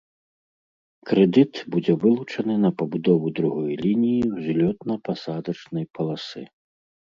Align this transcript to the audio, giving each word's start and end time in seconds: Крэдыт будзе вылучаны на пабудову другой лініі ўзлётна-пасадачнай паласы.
Крэдыт 1.09 1.53
будзе 1.75 1.93
вылучаны 2.05 2.55
на 2.65 2.71
пабудову 2.79 3.27
другой 3.41 3.71
лініі 3.83 4.23
ўзлётна-пасадачнай 4.35 5.85
паласы. 5.99 6.43